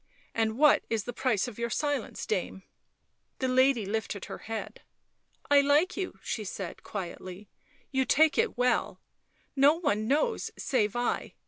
and 0.33 0.57
what 0.57 0.81
is 0.89 1.03
the 1.03 1.13
price 1.13 1.47
of 1.47 1.59
your 1.59 1.69
silence, 1.69 2.25
dame?" 2.25 2.63
The 3.37 3.47
lady 3.47 3.85
lifted 3.85 4.25
her 4.25 4.39
head." 4.39 4.81
I 5.51 5.61
like 5.61 5.95
you," 5.95 6.17
she 6.23 6.43
said 6.43 6.81
quietly." 6.81 7.49
You 7.91 8.03
take 8.05 8.35
it 8.35 8.57
well. 8.57 8.99
No 9.55 9.75
one 9.75 10.07
knows 10.07 10.49
save 10.57 10.95
I. 10.95 11.35